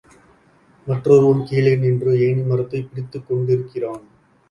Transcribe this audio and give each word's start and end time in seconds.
மற்றொருவன் 0.87 1.45
கீழே 1.45 1.75
நின்று 1.75 2.11
ஏணிமரததைப் 2.19 2.89
பிடித்துக் 2.89 3.27
கொண்டிருக்கிறான். 3.27 4.05